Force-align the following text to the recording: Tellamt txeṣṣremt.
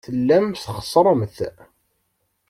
Tellamt 0.05 0.61
txeṣṣremt. 0.65 1.37